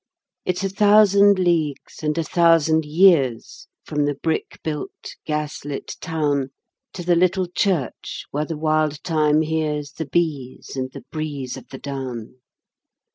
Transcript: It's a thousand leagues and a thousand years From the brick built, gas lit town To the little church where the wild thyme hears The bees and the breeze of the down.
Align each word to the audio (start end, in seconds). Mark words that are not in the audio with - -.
It's 0.45 0.63
a 0.63 0.69
thousand 0.69 1.37
leagues 1.37 2.01
and 2.01 2.17
a 2.17 2.23
thousand 2.23 2.85
years 2.85 3.67
From 3.85 4.05
the 4.05 4.15
brick 4.15 4.59
built, 4.63 5.13
gas 5.27 5.63
lit 5.63 5.95
town 6.01 6.49
To 6.93 7.03
the 7.03 7.15
little 7.15 7.47
church 7.47 8.25
where 8.31 8.45
the 8.45 8.57
wild 8.57 8.97
thyme 9.03 9.43
hears 9.43 9.91
The 9.91 10.07
bees 10.07 10.75
and 10.75 10.91
the 10.91 11.05
breeze 11.11 11.55
of 11.55 11.67
the 11.67 11.77
down. 11.77 12.37